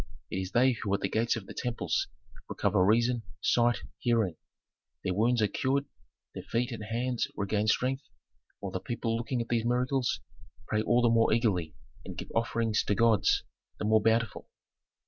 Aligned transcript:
It 0.31 0.39
is 0.41 0.49
they 0.53 0.71
who 0.71 0.91
at 0.95 1.01
the 1.01 1.07
gates 1.09 1.35
of 1.35 1.45
the 1.45 1.53
temples, 1.53 2.07
recover 2.49 2.83
reason, 2.83 3.21
sight, 3.39 3.83
hearing; 3.99 4.35
their 5.03 5.13
wounds 5.13 5.43
are 5.43 5.47
cured, 5.47 5.85
their 6.33 6.41
feet 6.41 6.71
and 6.71 6.83
hands 6.85 7.27
regain 7.37 7.67
strength, 7.67 8.09
while 8.61 8.71
the 8.71 8.79
people 8.79 9.15
looking 9.15 9.41
at 9.43 9.49
these 9.49 9.63
miracles 9.63 10.19
pray 10.65 10.81
all 10.81 11.03
the 11.03 11.09
more 11.11 11.31
eagerly 11.31 11.75
and 12.03 12.17
give 12.17 12.31
offerings 12.33 12.83
to 12.85 12.95
gods 12.95 13.43
the 13.77 13.85
more 13.85 14.01
bountiful. 14.01 14.49